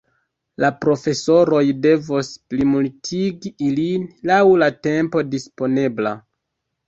[0.63, 6.15] La profesoroj devos plimultigi ilin laŭ la tempo disponebla.